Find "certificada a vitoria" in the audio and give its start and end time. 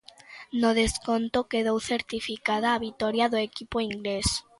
1.91-3.25